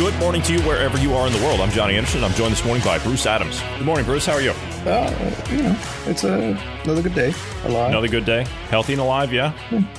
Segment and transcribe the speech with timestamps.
[0.00, 1.60] Good morning to you wherever you are in the world.
[1.60, 2.24] I'm Johnny Anderson.
[2.24, 3.60] I'm joined this morning by Bruce Adams.
[3.76, 4.24] Good morning, Bruce.
[4.24, 4.52] How are you?
[4.86, 7.34] Uh, you know, it's a, another good day.
[7.64, 7.90] Alive.
[7.90, 8.44] Another good day.
[8.70, 9.52] Healthy and alive, yeah?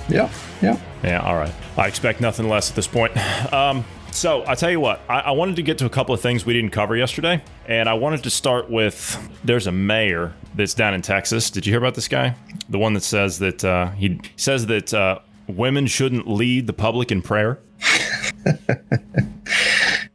[0.10, 0.80] Yeah, yeah.
[1.04, 1.54] Yeah, all right.
[1.78, 3.14] I expect nothing less at this point.
[3.54, 6.20] Um, so I tell you what, I, I wanted to get to a couple of
[6.20, 10.74] things we didn't cover yesterday, and I wanted to start with there's a mayor that's
[10.74, 11.52] down in Texas.
[11.52, 12.36] Did you hear about this guy?
[12.70, 17.12] The one that says that uh, he says that uh, women shouldn't lead the public
[17.12, 17.60] in prayer.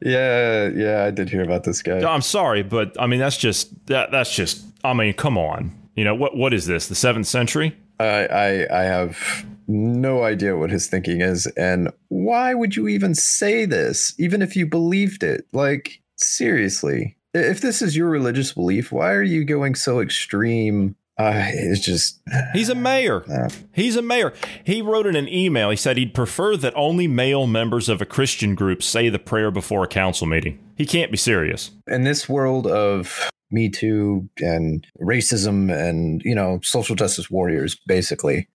[0.07, 1.99] Yeah, yeah, I did hear about this guy.
[1.99, 5.73] I'm sorry, but I mean that's just that that's just I mean come on.
[5.97, 6.87] You know what what is this?
[6.87, 7.77] The seventh century?
[7.99, 13.17] I, I I have no idea what his thinking is, and why would you even
[13.17, 15.49] say this, even if you believed it?
[15.53, 20.95] Like seriously, if this is your religious belief, why are you going so extreme?
[21.19, 22.21] Uh, it's just
[22.53, 23.25] He's a mayor.
[23.31, 24.35] uh, He's a mayor.
[24.65, 25.71] He wrote in an email.
[25.71, 29.51] He said he'd prefer that only male members of a Christian group say the prayer
[29.51, 30.59] before a council meeting.
[30.77, 31.71] He can't be serious.
[31.87, 38.49] in this world of Me Too and racism and you know social justice warriors, basically,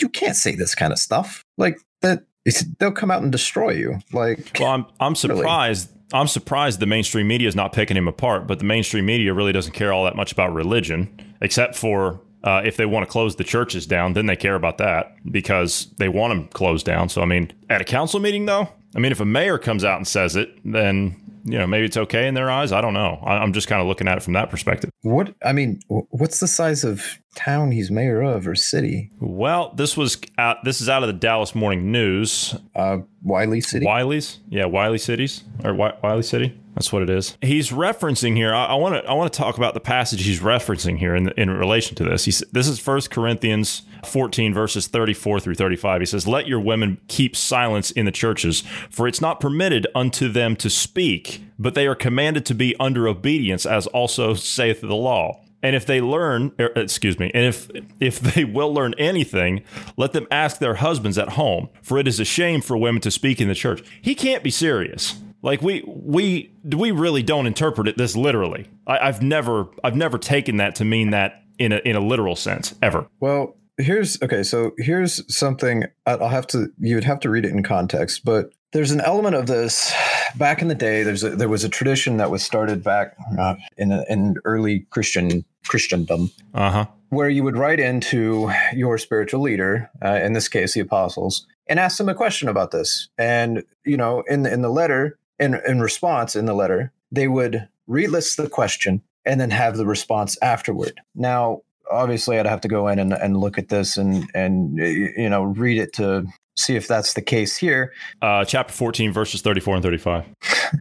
[0.00, 2.24] you can't say this kind of stuff like that.
[2.46, 3.98] It's, they'll come out and destroy you.
[4.12, 5.40] Like, Well, I'm I'm Really?
[5.40, 5.90] surprised.
[6.12, 8.46] I'm surprised the mainstream media is not picking him apart.
[8.46, 11.08] But the mainstream media really doesn't care all that much about religion,
[11.40, 14.78] except for uh, if they want to close the churches down, then they care about
[14.78, 17.08] that because they want them closed down.
[17.08, 19.96] So I mean, at a council meeting, though, I mean, if a mayor comes out
[19.96, 22.72] and says it, then you know maybe it's okay in their eyes.
[22.72, 23.20] I don't know.
[23.24, 24.90] I, I'm just kind of looking at it from that perspective.
[25.02, 25.34] what?
[25.44, 29.10] I mean, what's the size of town he's mayor of or city?
[29.20, 32.54] Well, this was out, this is out of the Dallas Morning News.
[32.74, 33.84] Uh, Wylie City.
[33.86, 36.58] Wylie's, yeah, Wylie cities or Wylie City.
[36.76, 37.38] That's what it is.
[37.40, 38.54] He's referencing here.
[38.54, 41.50] I want to I want to talk about the passage he's referencing here in in
[41.50, 42.26] relation to this.
[42.26, 46.02] He's this is First Corinthians 14 verses 34 through 35.
[46.02, 50.28] He says, "Let your women keep silence in the churches, for it's not permitted unto
[50.28, 54.94] them to speak, but they are commanded to be under obedience, as also saith the
[54.94, 57.70] law." And if they learn, er, excuse me, and if
[58.00, 59.62] if they will learn anything,
[59.96, 63.10] let them ask their husbands at home, for it is a shame for women to
[63.10, 63.82] speak in the church.
[64.02, 65.16] He can't be serious.
[65.46, 68.66] Like we we we really don't interpret it this literally.
[68.84, 72.34] I, I've never I've never taken that to mean that in a in a literal
[72.34, 73.06] sense ever.
[73.20, 74.42] Well, here's okay.
[74.42, 76.66] So here's something I'll have to.
[76.80, 79.94] You would have to read it in context, but there's an element of this.
[80.36, 83.54] Back in the day, there's a, there was a tradition that was started back uh,
[83.78, 86.86] in in early Christian Christendom, Uh huh.
[87.10, 91.78] where you would write into your spiritual leader, uh, in this case the apostles, and
[91.78, 93.08] ask them a question about this.
[93.16, 97.68] And you know, in in the letter, in in response in the letter, they would
[97.88, 101.00] relist the question and then have the response afterward.
[101.14, 105.28] Now, obviously, I'd have to go in and, and look at this and and you
[105.28, 106.26] know read it to
[106.56, 107.92] see if that's the case here.
[108.22, 110.24] Uh, chapter 14 verses 34 and 35.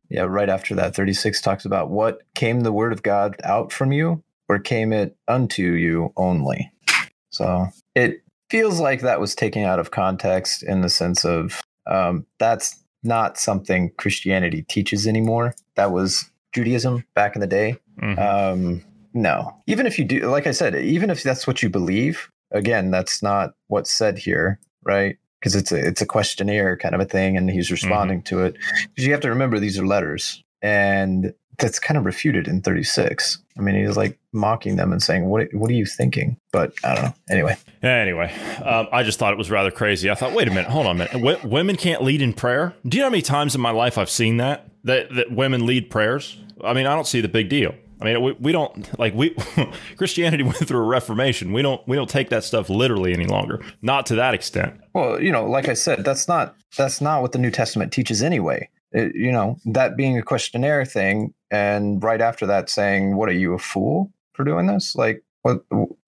[0.09, 3.91] Yeah, right after that, 36 talks about what came the word of God out from
[3.91, 6.71] you, or came it unto you only.
[7.29, 12.25] So it feels like that was taken out of context in the sense of um,
[12.39, 15.55] that's not something Christianity teaches anymore.
[15.75, 17.77] That was Judaism back in the day.
[18.01, 18.19] Mhm.
[18.19, 18.83] Um,
[19.13, 22.91] no, even if you do, like I said, even if that's what you believe, again,
[22.91, 25.17] that's not what's said here, right?
[25.39, 28.55] Because it's a it's a questionnaire kind of a thing, and he's responding to it.
[28.89, 33.39] Because you have to remember these are letters, and that's kind of refuted in 36.
[33.57, 36.95] I mean, he's like mocking them and saying, "What what are you thinking?" But I
[36.95, 37.13] don't know.
[37.29, 40.09] Anyway, Anyway, um, I just thought it was rather crazy.
[40.09, 41.13] I thought, wait a minute, hold on a minute.
[41.13, 42.73] W- women can't lead in prayer.
[42.85, 45.65] Do you know how many times in my life I've seen that that that women
[45.65, 46.37] lead prayers?
[46.63, 47.73] I mean, I don't see the big deal.
[48.01, 49.29] I mean, we, we don't like we
[49.97, 51.53] Christianity went through a reformation.
[51.53, 53.63] We don't we don't take that stuff literally any longer.
[53.81, 54.73] Not to that extent.
[54.93, 58.21] well, you know, like I said, that's not that's not what the New Testament teaches
[58.21, 58.67] anyway.
[58.95, 63.33] It- you know, that being a questionnaire thing, and right after that saying, "What are
[63.33, 65.61] you a fool for doing this?" Like, what?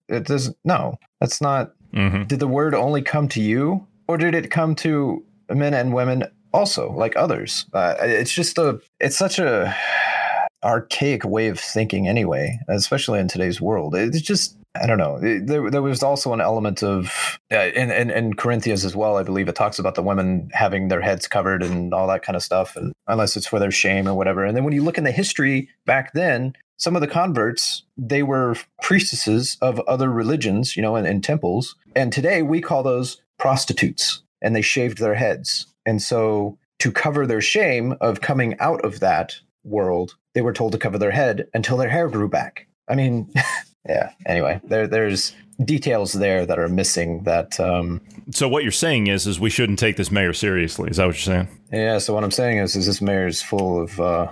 [0.08, 0.56] It doesn't.
[0.64, 1.72] No, that's not.
[1.94, 2.24] Mm-hmm.
[2.24, 6.24] Did the word only come to you, or did it come to men and women
[6.52, 7.66] also, like others?
[7.72, 8.80] Uh, it's just a.
[9.00, 9.76] It's such a
[10.64, 12.58] archaic way of thinking, anyway.
[12.68, 15.18] Especially in today's world, it's just I don't know.
[15.18, 19.16] There, there was also an element of uh, in, in in Corinthians as well.
[19.16, 22.36] I believe it talks about the women having their heads covered and all that kind
[22.36, 24.44] of stuff, and unless it's for their shame or whatever.
[24.44, 28.22] And then when you look in the history back then, some of the converts they
[28.22, 31.74] were priestesses of other religions, you know, in, in temples.
[31.96, 35.66] And today we call those prostitutes, and they shaved their heads.
[35.86, 40.72] And so to cover their shame of coming out of that world, they were told
[40.72, 42.68] to cover their head until their hair grew back.
[42.88, 43.32] I mean,
[43.88, 44.12] yeah.
[44.26, 45.34] Anyway, there there's
[45.64, 47.22] details there that are missing.
[47.24, 48.00] That um,
[48.30, 50.90] so what you're saying is is we shouldn't take this mayor seriously.
[50.90, 51.48] Is that what you're saying?
[51.72, 51.98] Yeah.
[51.98, 54.28] So what I'm saying is, is this mayor is full of uh,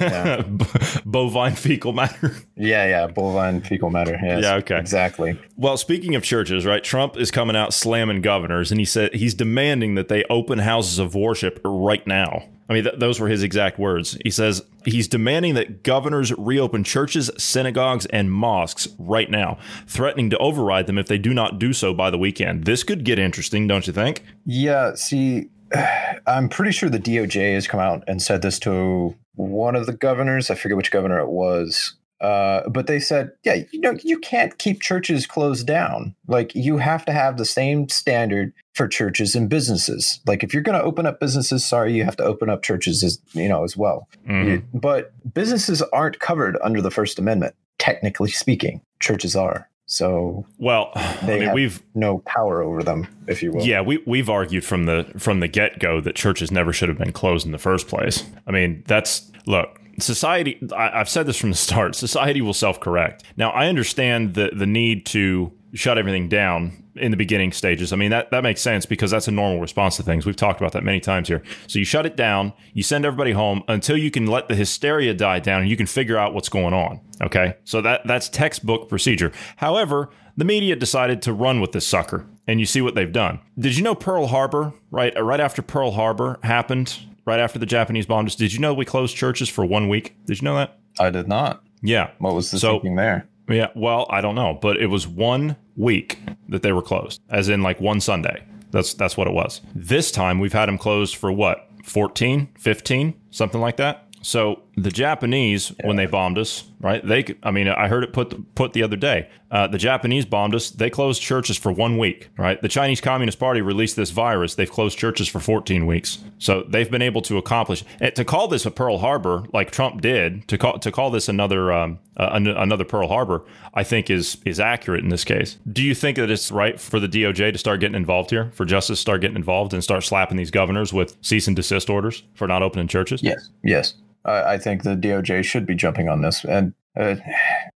[0.00, 0.42] yeah.
[1.04, 2.34] bovine fecal matter.
[2.56, 4.18] Yeah, yeah, bovine fecal matter.
[4.22, 4.54] Yes, yeah.
[4.56, 4.78] Okay.
[4.78, 5.38] Exactly.
[5.56, 6.82] Well, speaking of churches, right?
[6.82, 10.98] Trump is coming out slamming governors, and he said he's demanding that they open houses
[10.98, 12.44] of worship right now.
[12.68, 14.16] I mean, th- those were his exact words.
[14.24, 20.38] He says he's demanding that governors reopen churches, synagogues, and mosques right now, threatening to
[20.52, 22.64] override them if they do not do so by the weekend.
[22.64, 24.22] This could get interesting, don't you think?
[24.44, 24.94] Yeah.
[24.94, 25.48] See,
[26.26, 29.92] I'm pretty sure the DOJ has come out and said this to one of the
[29.92, 30.50] governors.
[30.50, 31.94] I forget which governor it was.
[32.20, 36.14] Uh, but they said, yeah, you know, you can't keep churches closed down.
[36.28, 40.20] Like you have to have the same standard for churches and businesses.
[40.24, 43.02] Like if you're going to open up businesses, sorry, you have to open up churches
[43.02, 44.08] as you know as well.
[44.28, 44.78] Mm-hmm.
[44.78, 48.82] But businesses aren't covered under the First Amendment, technically speaking.
[49.00, 49.68] Churches are.
[49.92, 53.62] So well, they I mean, have we've no power over them, if you will.
[53.62, 56.98] Yeah, we we've argued from the from the get go that churches never should have
[56.98, 58.24] been closed in the first place.
[58.46, 63.24] I mean, that's look society I, have said this from the start society will self-correct
[63.36, 67.96] now i understand the the need to shut everything down in the beginning stages i
[67.96, 70.72] mean that that makes sense because that's a normal response to things we've talked about
[70.72, 74.10] that many times here so you shut it down you send everybody home until you
[74.10, 77.54] can let the hysteria die down and you can figure out what's going on okay
[77.64, 82.60] so that that's textbook procedure however the media decided to run with this sucker and
[82.60, 86.38] you see what they've done did you know pearl harbor right right after pearl harbor
[86.42, 88.34] happened right after the Japanese bombed us.
[88.34, 90.16] Did you know we closed churches for one week?
[90.26, 90.78] Did you know that?
[90.98, 91.62] I did not.
[91.82, 92.10] Yeah.
[92.18, 93.28] What was the so, thinking there?
[93.48, 97.48] Yeah, well, I don't know, but it was one week that they were closed, as
[97.48, 98.44] in like one Sunday.
[98.70, 99.60] That's that's what it was.
[99.74, 101.68] This time we've had them closed for what?
[101.84, 104.06] 14, 15, something like that.
[104.22, 107.06] So the Japanese, when they bombed us, right?
[107.06, 109.28] They, I mean, I heard it put put the other day.
[109.50, 110.70] Uh, the Japanese bombed us.
[110.70, 112.60] They closed churches for one week, right?
[112.60, 114.54] The Chinese Communist Party released this virus.
[114.54, 116.18] They've closed churches for 14 weeks.
[116.38, 120.48] So they've been able to accomplish to call this a Pearl Harbor, like Trump did.
[120.48, 123.44] To call to call this another um, uh, another Pearl Harbor,
[123.74, 125.58] I think is is accurate in this case.
[125.70, 128.64] Do you think that it's right for the DOJ to start getting involved here, for
[128.64, 132.22] justice to start getting involved and start slapping these governors with cease and desist orders
[132.32, 133.22] for not opening churches?
[133.22, 133.50] Yes.
[133.62, 133.94] Yes.
[134.24, 137.16] I think the DOJ should be jumping on this, and uh,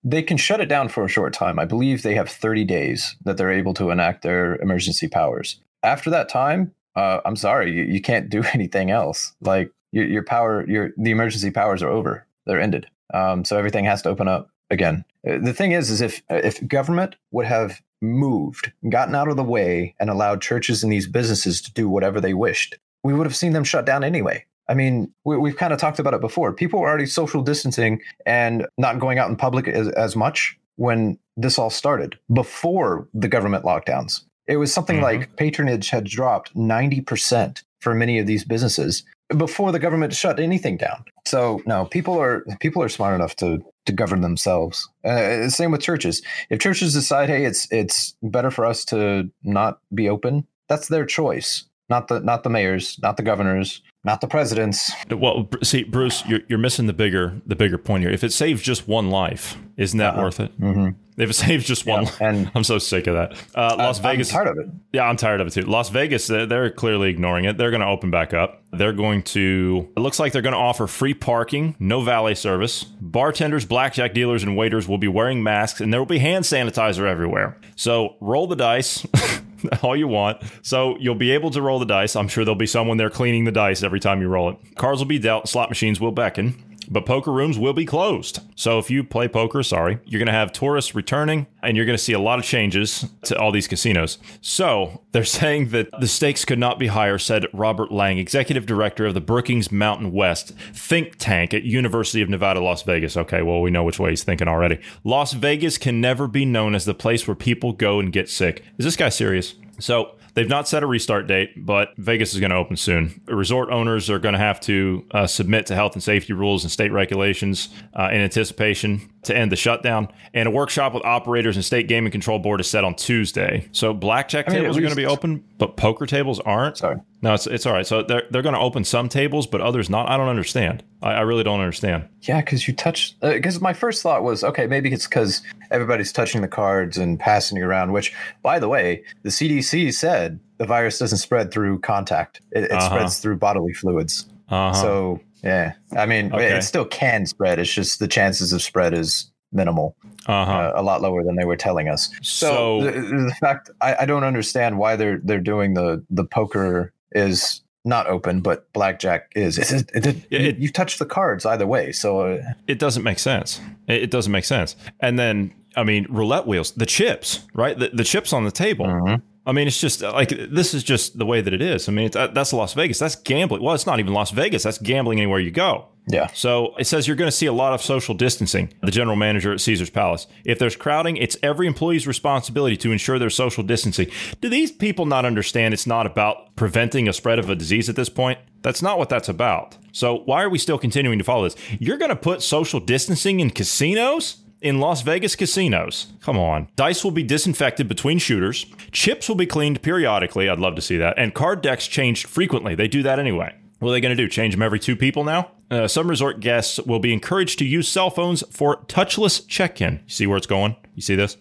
[0.04, 1.58] they can shut it down for a short time.
[1.58, 5.60] I believe they have 30 days that they're able to enact their emergency powers.
[5.82, 9.34] After that time, uh, I'm sorry, you, you, can't do anything else.
[9.40, 12.86] Like your, your, power, your the emergency powers are over; they're ended.
[13.14, 15.04] Um, so everything has to open up again.
[15.28, 19.44] Uh, the thing is, is if if government would have moved, gotten out of the
[19.44, 23.36] way, and allowed churches and these businesses to do whatever they wished, we would have
[23.36, 24.44] seen them shut down anyway.
[24.68, 26.52] I mean, we, have kind of talked about it before.
[26.52, 31.18] People were already social distancing and not going out in public as, as much when
[31.36, 34.22] this all started before the government lockdowns.
[34.46, 35.20] It was something mm-hmm.
[35.20, 39.04] like patronage had dropped 90% for many of these businesses
[39.36, 41.04] before the government shut anything down.
[41.24, 44.88] So no, people are people are smart enough to to govern themselves.
[45.04, 46.22] Uh, same with churches.
[46.50, 51.04] If churches decide, hey, it's it's better for us to not be open, that's their
[51.04, 51.64] choice.
[51.88, 54.90] Not the not the mayors, not the governors, not the presidents.
[55.10, 58.12] Well, see, Bruce, you're, you're missing the bigger the bigger point here.
[58.12, 60.22] If it saves just one life, isn't that uh-huh.
[60.22, 60.60] worth it?
[60.60, 60.88] Mm-hmm.
[61.16, 63.32] If it saves just one, yeah, and I'm so sick of that.
[63.54, 64.74] Uh, Las I, Vegas, I'm tired of it.
[64.92, 65.62] Yeah, I'm tired of it too.
[65.62, 67.56] Las Vegas, they're clearly ignoring it.
[67.56, 68.62] They're going to open back up.
[68.72, 69.88] They're going to.
[69.96, 72.84] It looks like they're going to offer free parking, no valet service.
[72.84, 77.08] Bartenders, blackjack dealers, and waiters will be wearing masks, and there will be hand sanitizer
[77.08, 77.58] everywhere.
[77.76, 79.06] So roll the dice.
[79.82, 80.42] all you want.
[80.62, 82.16] So you'll be able to roll the dice.
[82.16, 84.56] I'm sure there'll be someone there cleaning the dice every time you roll it.
[84.76, 88.40] Cards will be dealt, slot machines will beckon but poker rooms will be closed.
[88.54, 91.96] So if you play poker, sorry, you're going to have tourists returning and you're going
[91.96, 94.18] to see a lot of changes to all these casinos.
[94.40, 99.06] So they're saying that the stakes could not be higher, said Robert Lang, executive director
[99.06, 103.16] of the Brookings Mountain West think tank at University of Nevada, Las Vegas.
[103.16, 104.78] Okay, well, we know which way he's thinking already.
[105.04, 108.64] Las Vegas can never be known as the place where people go and get sick.
[108.78, 109.54] Is this guy serious?
[109.78, 113.22] So They've not set a restart date, but Vegas is going to open soon.
[113.26, 116.70] Resort owners are going to have to uh, submit to health and safety rules and
[116.70, 120.08] state regulations uh, in anticipation to end the shutdown.
[120.34, 123.66] And a workshop with operators and state gaming control board is set on Tuesday.
[123.72, 126.76] So blackjack I mean, tables are going to be open, but poker tables aren't.
[126.76, 127.00] Sorry.
[127.22, 127.86] No, it's, it's all right.
[127.86, 130.08] So they're, they're going to open some tables, but others not.
[130.08, 130.84] I don't understand.
[131.02, 132.08] I, I really don't understand.
[132.22, 133.18] Yeah, because you touch.
[133.20, 137.58] Because my first thought was, okay, maybe it's because everybody's touching the cards and passing
[137.58, 137.92] it around.
[137.92, 140.25] Which, by the way, the CDC said
[140.58, 142.86] the virus doesn't spread through contact; it, it Uh-huh.
[142.88, 144.26] spreads through bodily fluids.
[144.48, 144.72] Uh-huh.
[144.74, 146.56] So, yeah, I mean, Okay.
[146.56, 147.58] it still can spread.
[147.58, 150.52] It's just the chances of spread is minimal, uh-huh.
[150.52, 152.10] uh, a lot lower than they were telling us.
[152.22, 156.24] So- So, the, the fact I, I don't understand why they're they're doing the the
[156.24, 159.58] poker is not open, but blackjack is.
[159.58, 163.02] It, it, it, Yeah, it- you touch the cards either way, so uh, it doesn't
[163.04, 163.60] make sense.
[163.88, 164.74] It, it doesn't make sense.
[165.00, 167.78] And then, I mean, roulette wheels, the chips, right?
[167.78, 168.86] The, the chips on the table.
[168.86, 169.22] Mhm.
[169.46, 171.88] I mean, it's just like this is just the way that it is.
[171.88, 172.98] I mean, it's, uh, that's Las Vegas.
[172.98, 173.62] That's gambling.
[173.62, 174.64] Well, it's not even Las Vegas.
[174.64, 175.86] That's gambling anywhere you go.
[176.08, 176.26] yeah.
[176.34, 178.72] So it says you're going to see a lot of social distancing.
[178.82, 180.26] The general manager at Caesar's Palace.
[180.44, 184.08] If there's crowding, it's every employee's responsibility to ensure there's social distancing.
[184.40, 187.94] Do these people not understand it's not about preventing a spread of a disease at
[187.96, 188.40] this point?
[188.62, 189.76] That's not what that's about.
[189.92, 191.56] So why are we still continuing to follow this?
[191.78, 194.38] You're going to put social distancing in casinos?
[194.66, 196.08] In Las Vegas casinos.
[196.20, 196.66] Come on.
[196.74, 198.66] Dice will be disinfected between shooters.
[198.90, 200.48] Chips will be cleaned periodically.
[200.48, 201.16] I'd love to see that.
[201.16, 202.74] And card decks changed frequently.
[202.74, 203.54] They do that anyway.
[203.78, 204.28] What are they going to do?
[204.28, 205.52] Change them every two people now?
[205.70, 209.92] Uh, some resort guests will be encouraged to use cell phones for touchless check-in.
[209.92, 210.74] You see where it's going?
[210.96, 211.36] You see this?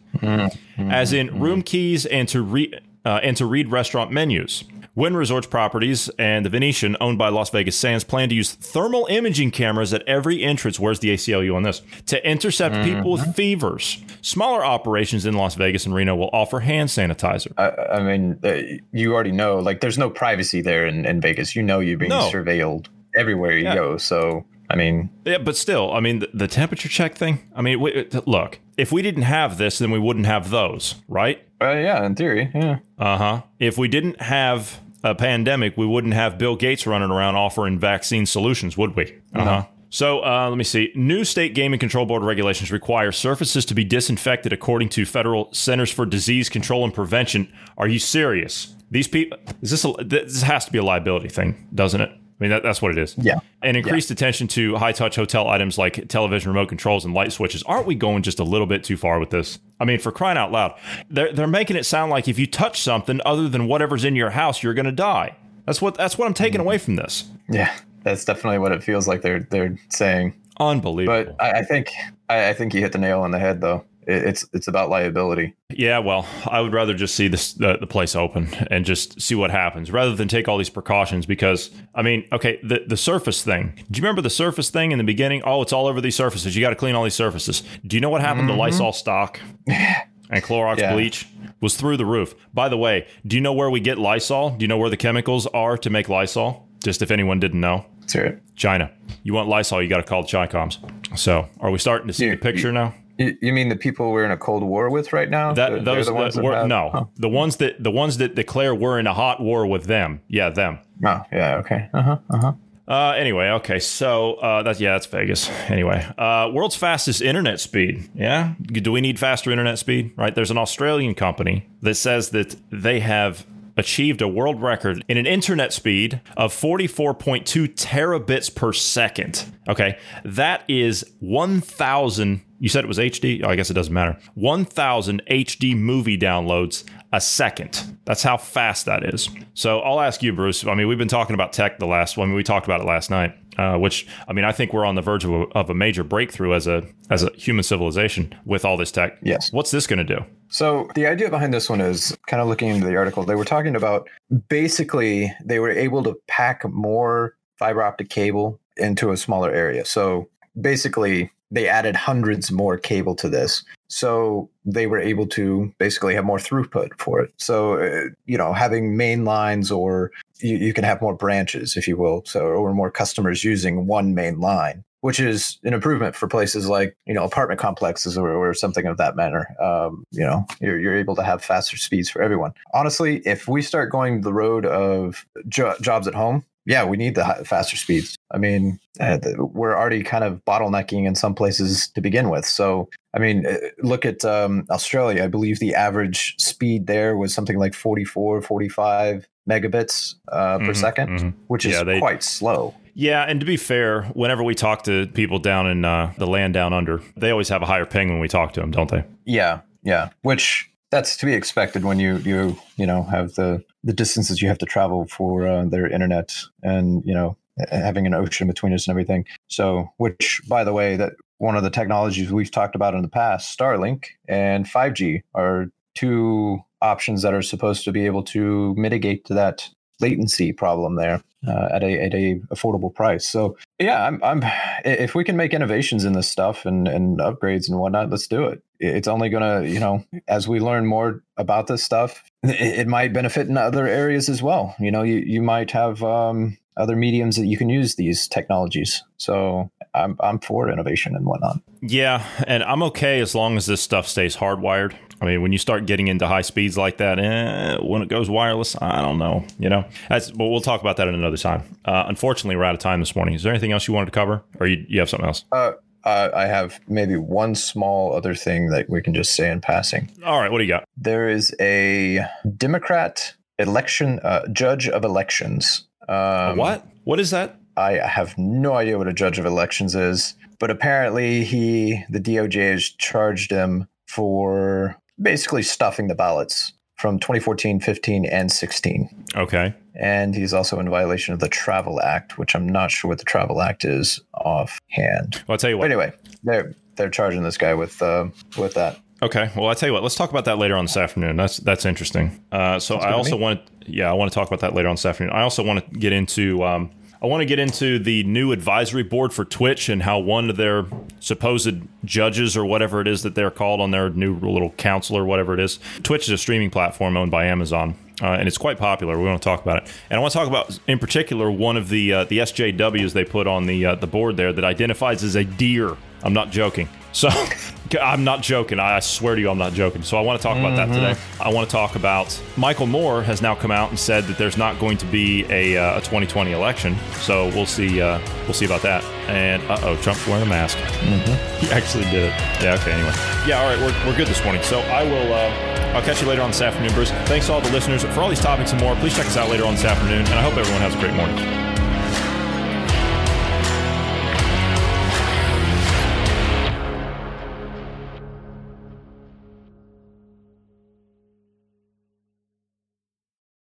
[0.78, 4.64] As in room keys and to re- uh, and to read restaurant menus.
[4.96, 9.06] Wynn Resorts Properties and the Venetian, owned by Las Vegas Sands, plan to use thermal
[9.10, 10.80] imaging cameras at every entrance.
[10.80, 11.82] Where's the ACLU on this?
[12.08, 14.02] To intercept people with fevers.
[14.22, 17.52] Smaller operations in Las Vegas and Reno will offer hand sanitizer.
[17.58, 21.56] I, I mean, uh, you already know, like, there's no privacy there in, in Vegas.
[21.58, 22.30] You know, you're being No.
[22.32, 22.88] surveilled
[23.18, 23.76] everywhere you Yeah.
[23.76, 23.98] go.
[23.98, 27.40] So, I mean, Yeah, but still, I mean, the, the temperature check thing.
[27.54, 31.42] I mean, wait, look, if we didn't have this, then we wouldn't have those, right?
[31.62, 32.80] uh, yeah, in theory, yeah.
[32.98, 33.42] Uh huh.
[33.60, 38.26] If we didn't have a pandemic, we wouldn't have Bill Gates running around offering vaccine
[38.26, 39.16] solutions, would we?
[39.34, 39.66] Uh huh.
[39.92, 40.92] So uh, let me see.
[40.96, 45.92] New state gaming control board regulations require surfaces to be disinfected according to federal Centers
[45.92, 47.54] for Disease Control and Prevention.
[47.78, 48.76] Are you serious?
[48.92, 52.12] These people, is this a, this has to be a liability thing, doesn't it?
[52.40, 53.16] I mean, that, that's what it is.
[53.18, 53.40] Yeah.
[53.62, 57.64] And increased attention to high touch hotel items like television remote controls and light switches.
[57.64, 59.60] Aren't we going just a little bit too far with this?
[59.80, 60.78] I mean, for crying out loud,
[61.10, 64.32] they're, they're making it sound like if you touch something other than whatever's in your
[64.32, 65.36] house, you're going to die.
[65.66, 66.68] That's what that's what I'm taking mm-hmm.
[66.68, 67.26] away from this.
[67.50, 67.74] Yeah.
[68.04, 70.36] That's definitely what it feels like they're they're saying.
[70.60, 71.34] Unbelievable.
[71.38, 71.92] But I, I think
[72.30, 73.84] I, I think you hit the nail on the head, though.
[74.08, 75.56] It, it's it's about liability.
[75.70, 79.36] yeah, well, I would rather just see this the, the place open and just see
[79.36, 83.44] what happens rather than take all these precautions because I mean, okay, the the surface
[83.44, 83.74] thing.
[83.90, 85.42] Do you remember the surface thing in the beginning?
[85.46, 86.56] Oh, it's all over these surfaces.
[86.56, 87.64] You got to clean all these surfaces.
[87.86, 88.62] Do you know what happened to mm-hmm.
[88.62, 90.94] Lysol stock and Clorox Yeah.
[90.94, 91.28] bleach?
[91.62, 92.36] Was through the roof.
[92.54, 94.52] By the way, do you know where we get Lysol?
[94.52, 96.68] Do you know where the chemicals are to make Lysol?
[96.84, 97.86] Just if anyone didn't know.
[98.12, 98.44] Hear it.
[98.56, 98.92] China.
[99.24, 100.78] You want Lysol, you got to call the Chicoms.
[101.18, 102.94] So, are we starting to see You- the picture now?
[103.18, 105.54] You, you mean the people we're in a cold war with right now?
[105.54, 107.06] That They're those the ones that were, have- no, Huh.
[107.16, 110.22] the ones that the ones that declare we're in a hot war with them.
[110.28, 110.80] Yeah, them.
[111.06, 111.58] Oh, yeah.
[111.58, 111.90] Okay.
[111.94, 112.18] Uh huh.
[112.30, 112.54] Uh huh.
[112.88, 115.50] Uh, anyway, okay, so uh, that's yeah, that's Vegas.
[115.72, 118.08] Anyway, uh, world's fastest internet speed.
[118.14, 120.12] Yeah, do we need faster internet speed?
[120.16, 120.36] Right?
[120.36, 123.44] There's an Australian company that says that they have
[123.78, 129.52] achieved a world record in an internet speed of 44.2 terabits per second.
[129.68, 132.42] Okay, that is 1,000.
[132.60, 133.42] You said it was HD.
[133.44, 134.18] Oh, I guess it doesn't matter.
[134.36, 137.98] 1,000 HD movie downloads a second.
[138.06, 139.30] That's how fast that is.
[139.54, 140.66] So I'll ask you, Bruce.
[140.66, 142.34] I mean, we've been talking about tech the last one.
[142.34, 143.36] we talked about it last night.
[143.58, 146.04] Uh, which I mean, I think we're on the verge of a, of a major
[146.04, 149.18] breakthrough as a as a human civilization with all this tech.
[149.24, 149.52] Yes.
[149.52, 150.26] What's this going to do?
[150.50, 153.24] So the idea behind this one is kind of looking into the article.
[153.24, 154.10] They were talking about
[154.50, 159.86] basically they were able to pack more fiber optic cable into a smaller area.
[159.86, 160.28] So
[160.60, 163.64] basically they added hundreds more cable to this.
[163.96, 167.32] So they were able to basically have more throughput for it.
[167.38, 170.12] So uh, you know, having main lines or
[170.42, 174.14] you, you can have more branches, if you will, so or more customers using one
[174.14, 178.56] main line which is an improvement for places like you know apartment complexes or, or
[178.56, 179.56] something of that manner.
[179.62, 182.54] Um, you know, you're, you're able to have faster speeds for everyone.
[182.74, 187.16] Honestly, if we start going the road of jo- jobs at home, yeah, we need
[187.16, 188.18] the faster speeds.
[188.32, 192.46] I mean, uh, we're already kind of bottlenecking in some places to begin with.
[192.46, 195.24] So, I mean, uh, look at um, Australia.
[195.24, 200.86] I believe the average speed there was something like 44, 45 megabits uh, per mm-hmm,
[200.86, 201.30] 2nd mm-hmm.
[201.48, 202.74] which is yeah, they, quite slow.
[202.96, 206.54] Yeah, and to be fair, whenever we talk to people down in uh, the land
[206.54, 209.04] down under, they always have a higher ping when we talk to them, don't they?
[209.26, 210.10] Yeah, yeah.
[210.22, 214.48] Which that's to be expected when you you you know have the the distances you
[214.48, 216.34] have to travel for uh, their internet
[216.64, 217.36] and you know
[217.70, 219.26] having an ocean between us and everything.
[219.48, 223.10] So, which by the way, that one of the technologies we've talked about in the
[223.10, 229.28] past, Starlink and 5G are two options that are supposed to be able to mitigate
[229.28, 229.70] that
[230.02, 233.28] latency problem there uh, at a at a affordable price.
[233.28, 234.44] So yeah, I'm, I'm
[234.86, 238.46] if we can make innovations in this stuff and and upgrades and whatnot, let's do
[238.46, 238.64] it.
[238.80, 243.14] It's only gonna you know as we learn more about this stuff, it, it might
[243.14, 244.76] benefit in other areas as well.
[244.80, 249.04] You know, you you might have um, other mediums that you can use these technologies.
[249.18, 251.62] So I'm I'm for innovation and whatnot.
[251.82, 254.96] Yeah, and I'm okay as long as this stuff stays hardwired.
[255.22, 258.30] I mean, when you start getting into high speeds like that, eh, when it goes
[258.30, 259.46] wireless, I don't know.
[259.58, 261.64] You know, that's but we'll talk about that at another time.
[261.86, 263.36] Uh, unfortunately, we're out of time this morning.
[263.36, 265.46] Is there anything else you wanted to cover, or you, you have something else?
[265.52, 265.72] Uh,
[266.06, 270.12] uh, I have maybe one small other thing that we can just say in passing.
[270.24, 270.86] All right, what do you got?
[270.98, 276.86] There is a Democrat election uh, judge of elections um, what?
[277.04, 277.60] What is that?
[277.78, 282.72] I have no idea what a judge of elections is, but apparently he, the DOJ,
[282.72, 286.74] has charged him for basically stuffing the ballots
[287.06, 289.26] from 2014, 15, and 16.
[289.36, 289.76] Okay.
[289.94, 293.26] And he's also in violation of the Travel Act, which I'm not sure what the
[293.26, 295.44] Travel Act is offhand.
[295.48, 295.84] Well, I'll tell you what.
[295.84, 299.00] But anyway, they're they're charging this guy with uh, with that.
[299.22, 299.52] Okay.
[299.56, 300.02] Well, I tell you what.
[300.02, 301.36] Let's talk about that later on this afternoon.
[301.36, 302.44] That's that's interesting.
[302.52, 304.96] Uh, so I also want to, yeah, I want to talk about that later on
[304.96, 305.32] this afternoon.
[305.32, 306.90] I also want to get into, um,
[307.26, 310.58] I want to get into the new advisory board for Twitch and how one of
[310.58, 310.86] their
[311.20, 315.26] supposed judges or whatever it is that they're called on their new little council or
[315.26, 315.80] whatever it is.
[316.04, 317.96] Twitch is a streaming platform owned by Amazon.
[318.22, 319.18] Uh, and it's quite popular.
[319.18, 321.76] We want to talk about it, and I want to talk about, in particular, one
[321.76, 325.22] of the uh, the SJWs they put on the uh, the board there that identifies
[325.22, 325.98] as a deer.
[326.24, 326.88] I'm not joking.
[327.16, 327.30] So
[328.02, 328.78] I'm not joking.
[328.78, 330.04] I swear to you, I'm not joking.
[330.04, 330.92] So I want to talk about mm-hmm.
[330.92, 331.22] that today.
[331.40, 334.58] I want to talk about Michael Moore has now come out and said that there's
[334.58, 336.98] not going to be a, uh, a 2020 election.
[337.22, 338.02] So we'll see.
[338.02, 339.04] Uh, we'll see about that.
[339.30, 340.78] And uh oh, Trump's wearing a mask.
[340.78, 341.66] Mm-hmm.
[341.66, 342.34] He actually did it.
[342.62, 342.78] Yeah.
[342.80, 342.92] Okay.
[342.92, 343.14] Anyway.
[343.48, 343.62] Yeah.
[343.62, 343.80] All right.
[343.80, 344.62] We're, we're good this morning.
[344.64, 345.34] So I will.
[345.34, 347.12] Uh, I'll catch you later on this afternoon, Bruce.
[347.12, 348.96] Thanks to all the listeners for all these topics and more.
[348.98, 351.14] Please check us out later on this afternoon, and I hope everyone has a great
[351.14, 351.65] morning.